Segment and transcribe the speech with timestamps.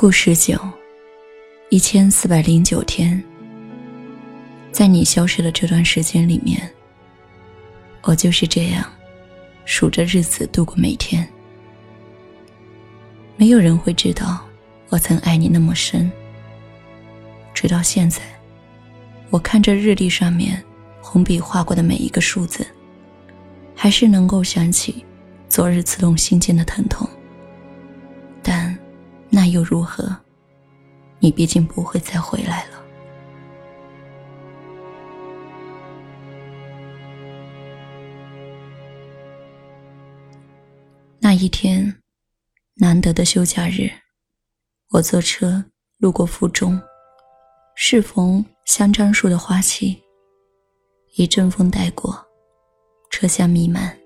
[0.00, 0.56] 故事九，
[1.70, 3.20] 一千四百零九天。
[4.70, 6.72] 在你消失的这段时间里面，
[8.02, 8.88] 我就是这样
[9.64, 11.28] 数着日子度过每天。
[13.36, 14.38] 没有人会知道
[14.88, 16.08] 我曾爱你那么深。
[17.52, 18.20] 直到现在，
[19.30, 20.62] 我看着日历上面
[21.00, 22.64] 红笔画过的每一个数字，
[23.74, 25.04] 还是能够想起
[25.48, 27.04] 昨日刺痛心间的疼痛。
[29.48, 30.16] 又如何？
[31.20, 32.84] 你毕竟不会再回来了。
[41.20, 42.02] 那一天，
[42.74, 43.90] 难得的休假日，
[44.90, 45.64] 我坐车
[45.98, 46.80] 路过府中，
[47.74, 50.00] 适逢香樟树的花期，
[51.16, 52.24] 一阵风带过，
[53.10, 53.98] 车厢弥漫。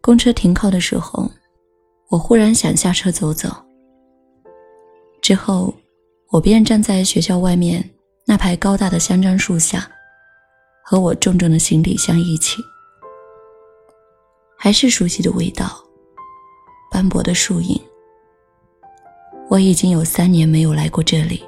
[0.00, 1.30] 公车停靠的时候，
[2.12, 3.48] 我忽然想下车走走。
[5.22, 5.74] 之后，
[6.30, 7.82] 我便站在学校外面
[8.26, 9.90] 那排高大的香樟树下，
[10.84, 12.62] 和我重重的行李箱一起。
[14.58, 15.82] 还是熟悉的味道，
[16.90, 17.80] 斑驳的树影。
[19.48, 21.42] 我已经有三年没有来过这里，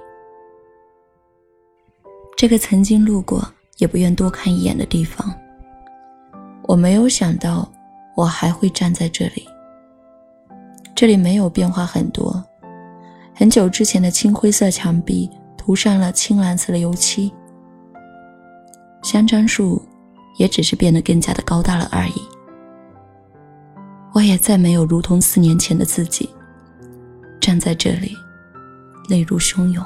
[2.38, 5.30] 这个曾经路过也不愿多看一眼的地方。
[6.62, 7.70] 我没有想到，
[8.16, 9.46] 我还会站在这里。
[10.94, 12.42] 这里没有变化很多，
[13.34, 17.32] 很久之前的青灰色墙壁涂上了青蓝色的油漆，
[19.02, 19.82] 香樟树
[20.38, 22.22] 也只是变得更加的高大了而已。
[24.12, 26.30] 我也再没有如同四年前的自己，
[27.40, 28.16] 站在这里，
[29.08, 29.84] 泪如汹涌。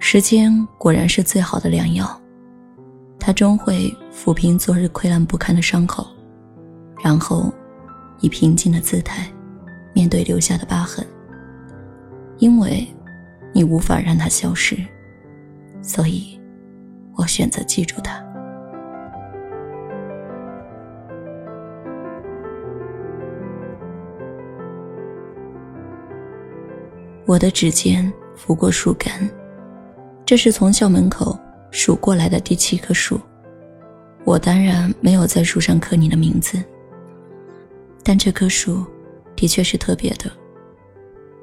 [0.00, 2.20] 时间果然是最好的良药，
[3.20, 6.04] 它终会抚平昨日溃烂不堪的伤口，
[7.00, 7.52] 然后
[8.20, 9.26] 以平静的姿态
[9.92, 11.06] 面对留下的疤痕。
[12.38, 12.86] 因为，
[13.52, 14.76] 你无法让它消失，
[15.82, 16.40] 所以，
[17.16, 18.24] 我选择记住它。
[27.26, 29.28] 我的指尖拂过树干，
[30.24, 31.38] 这是从校门口
[31.70, 33.20] 数过来的第七棵树。
[34.24, 36.62] 我当然没有在树上刻你的名字，
[38.08, 38.86] 但这棵树
[39.36, 40.32] 的确是特别的，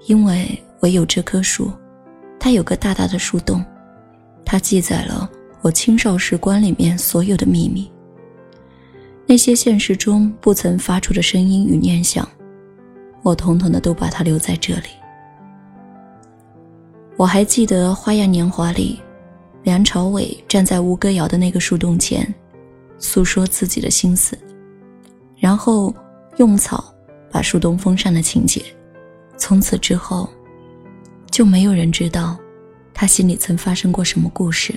[0.07, 1.71] 因为唯有这棵树，
[2.39, 3.63] 它有个大大的树洞，
[4.43, 5.29] 它记载了
[5.61, 7.87] 我青少时光里面所有的秘密。
[9.27, 12.27] 那些现实中不曾发出的声音与念想，
[13.21, 14.87] 我统统的都把它留在这里。
[17.15, 18.99] 我还记得《花样年华》里，
[19.61, 22.27] 梁朝伟站在吴哥窑的那个树洞前，
[22.97, 24.35] 诉说自己的心思，
[25.37, 25.93] 然后
[26.37, 26.93] 用草
[27.31, 28.63] 把树洞封上的情节。
[29.37, 30.29] 从此之后，
[31.29, 32.37] 就没有人知道
[32.93, 34.73] 他心里曾发生过什么故事。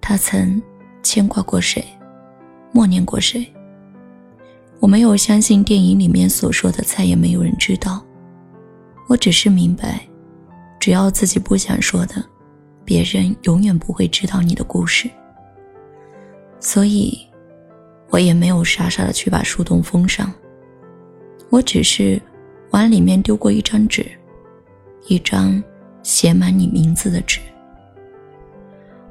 [0.00, 0.60] 他曾
[1.02, 1.82] 牵挂过谁，
[2.72, 3.46] 默念过谁。
[4.80, 8.04] 我没有相信电影里面所说的再也没有人知道，
[9.08, 10.00] 我只是明白。
[10.78, 12.22] 只要自己不想说的，
[12.84, 15.08] 别人永远不会知道你的故事。
[16.60, 17.18] 所以，
[18.14, 20.32] 我也没有傻傻的去把树洞封上。
[21.50, 22.22] 我只是
[22.70, 24.06] 往里面丢过一张纸，
[25.08, 25.60] 一张
[26.04, 27.40] 写满你名字的纸。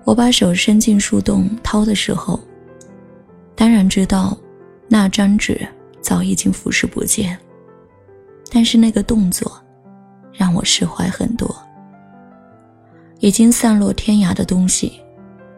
[0.05, 2.39] 我把手伸进树洞掏的时候，
[3.55, 4.37] 当然知道
[4.87, 5.67] 那张纸
[5.99, 7.37] 早已经腐蚀不见，
[8.49, 9.51] 但是那个动作。
[10.31, 11.53] 让我释怀很多。
[13.19, 14.93] 已经散落天涯的东西，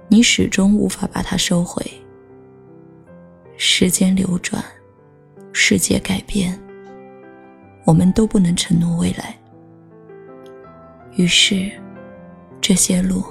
[0.08, 1.86] 你始终无法把它收回。
[3.58, 4.64] 时间流转，
[5.54, 6.60] 世界改变，
[7.86, 9.36] 我们都不能承诺未来。
[11.16, 11.72] 于是，
[12.60, 13.24] 这些路，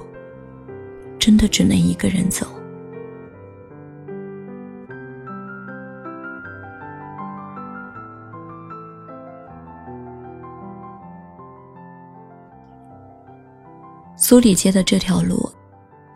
[1.19, 2.47] 真的只能一个人走。
[14.17, 15.53] 苏里街的这条路，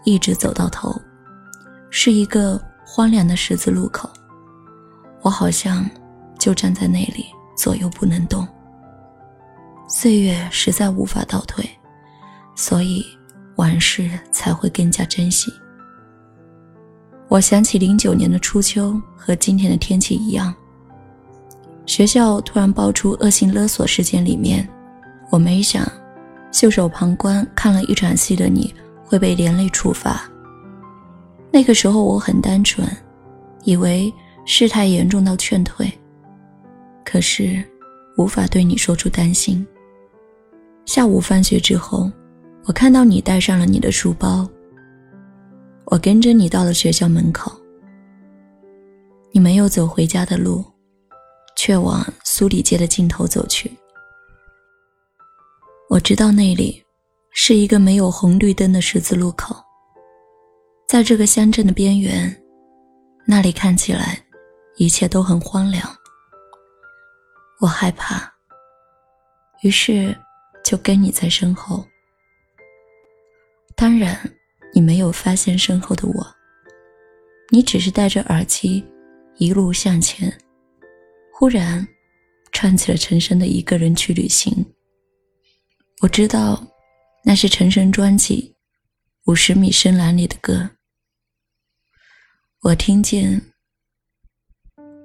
[0.05, 0.91] 一直走到头，
[1.91, 2.59] 是一个
[2.91, 4.09] 荒凉的十字路口。
[5.21, 5.89] 我好像
[6.39, 8.49] 就站在那里，左右不能动。
[9.87, 11.69] 岁月实在无法倒退，
[12.55, 13.05] 所以
[13.57, 15.53] 往事才会更加珍惜。
[17.29, 20.55] 我想起零九年的初秋和今天的天气一样。
[21.85, 24.67] 学校突然爆出恶性勒索事件，里面
[25.31, 25.87] 我没想。
[26.51, 28.75] 袖手旁观看了一场戏的你
[29.05, 30.27] 会被连累处罚。
[31.51, 32.87] 那个时候我很单纯，
[33.65, 34.13] 以为
[34.45, 35.91] 事态严重到劝退。
[37.05, 37.65] 可是，
[38.17, 39.67] 无法对你说出担心。
[40.85, 42.11] 下午放学之后，
[42.65, 44.49] 我看到你带上了你的书包，
[45.87, 47.51] 我跟着你到了学校门口。
[49.33, 50.65] 你没有走回家的路，
[51.57, 53.71] 却往苏里街的尽头走去。
[55.89, 56.83] 我知道那里
[57.33, 59.57] 是一个没有红绿灯的十字路口，
[60.89, 62.35] 在这个乡镇的边缘，
[63.27, 64.19] 那里看起来
[64.79, 65.87] 一切都很荒凉。
[67.61, 68.33] 我害怕，
[69.61, 70.17] 于是
[70.65, 71.87] 就跟你在身后。
[73.77, 74.19] 当然，
[74.73, 76.27] 你没有发现身后的我，
[77.51, 78.83] 你只是戴着耳机。
[79.37, 80.37] 一路向前，
[81.33, 81.87] 忽然
[82.51, 84.53] 串起了陈升的《一个人去旅行》。
[86.01, 86.67] 我知道，
[87.23, 88.57] 那是陈升专辑
[89.31, 90.69] 《五十米深蓝》里的歌。
[92.61, 93.41] 我听见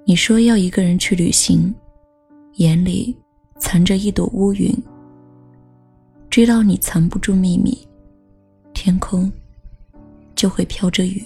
[0.04, 1.72] 你说要一个人去旅行，
[2.54, 3.16] 眼里
[3.60, 4.76] 藏着一朵乌云。
[6.28, 7.86] 知道你藏不住秘密，
[8.74, 9.32] 天空
[10.34, 11.24] 就会飘着雨。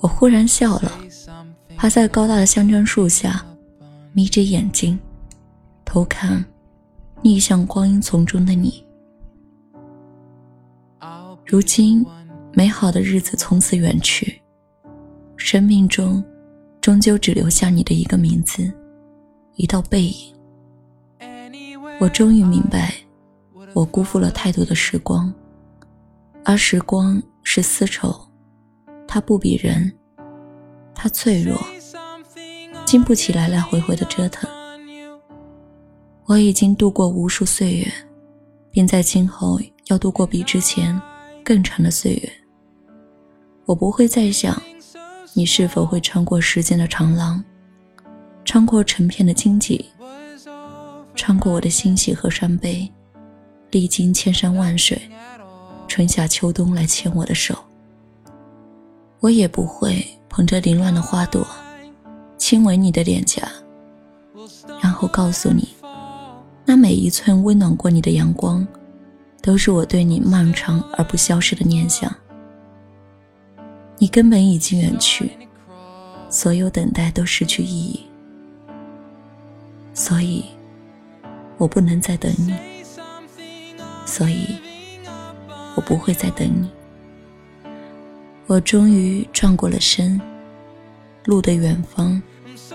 [0.00, 0.92] 我忽然笑了，
[1.76, 3.46] 趴在高大的香樟树下，
[4.12, 4.98] 眯着眼睛，
[5.84, 6.44] 偷看
[7.22, 8.84] 逆向光阴丛中的你。
[11.52, 12.02] 如今，
[12.54, 14.40] 美好的日子从此远去，
[15.36, 16.24] 生命中
[16.80, 18.72] 终究只留下你的一个名字，
[19.56, 20.34] 一道背影。
[22.00, 22.94] 我终于明白，
[23.74, 25.30] 我辜负了太多的时光，
[26.42, 28.18] 而时光是丝绸。
[29.06, 29.92] 它不比人，
[30.94, 31.62] 它脆弱，
[32.86, 34.48] 经不起来来回回的折腾。
[36.24, 37.86] 我已经度过无数岁月，
[38.70, 40.98] 并在今后要度过比之前
[41.44, 42.32] 更长的岁月。
[43.64, 44.60] 我不会再想，
[45.34, 47.42] 你是否会穿过时间的长廊，
[48.44, 49.84] 穿过成片的荆棘，
[51.14, 52.90] 穿过我的欣喜和伤悲，
[53.70, 55.00] 历经千山万水，
[55.86, 57.56] 春夏秋冬来牵我的手。
[59.20, 61.46] 我也不会捧着凌乱的花朵，
[62.36, 63.48] 亲吻你的脸颊，
[64.82, 65.68] 然后告诉你，
[66.64, 68.66] 那每一寸温暖过你的阳光，
[69.42, 72.14] 都是我对你漫长而不消失的念想。
[73.98, 75.30] 你根本已经远去，
[76.30, 78.06] 所有等待都失去意义，
[79.92, 80.44] 所以，
[81.58, 82.54] 我不能再等你，
[84.06, 84.56] 所以，
[85.74, 86.70] 我不会再等你。
[88.46, 90.20] 我终于转过了身，
[91.24, 92.20] 路的远方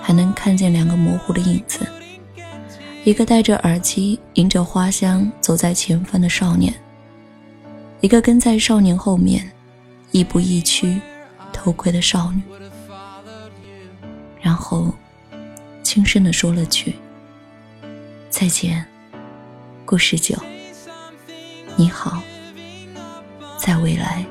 [0.02, 1.86] 还能看见两个模糊的影子，
[3.08, 6.74] 一个戴着耳机迎着花香走在前方的少年，
[8.02, 9.50] 一个跟在少年后面
[10.12, 11.00] 亦步亦趋
[11.54, 12.42] 偷窥的少女，
[14.42, 14.94] 然后
[15.82, 16.98] 轻声的说了句
[18.30, 18.86] ：“再见，
[19.86, 20.36] 故事九，
[21.78, 22.22] 你好，
[23.58, 24.26] 在未来。”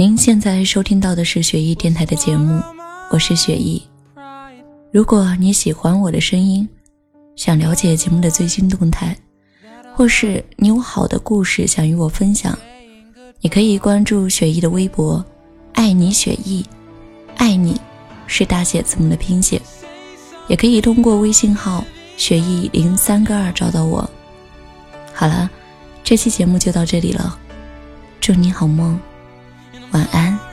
[0.00, 2.62] 您现在收听到的是雪艺电台的节目，
[3.10, 3.82] 我是雪艺。
[4.92, 6.68] 如果你喜欢我的声音，
[7.34, 9.16] 想了解节目的最新动态，
[9.92, 12.56] 或是你有好的故事想与我分享，
[13.40, 15.24] 你可以关注雪艺的微博
[15.74, 16.64] “爱你雪艺”，
[17.34, 17.76] 爱你
[18.28, 19.60] 是大写字母的拼写，
[20.46, 21.84] 也可以通过微信号
[22.16, 24.08] “雪艺零三个二”找到我。
[25.12, 25.50] 好了，
[26.04, 27.36] 这期节目就到这里了，
[28.20, 28.96] 祝你好梦。
[29.92, 30.47] 晚安。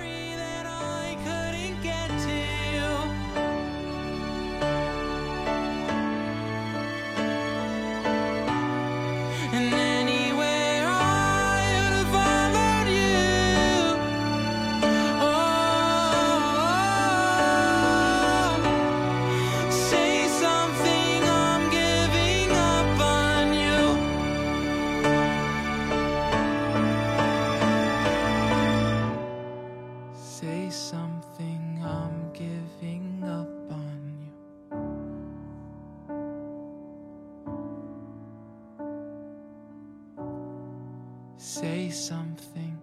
[41.45, 42.74] Say something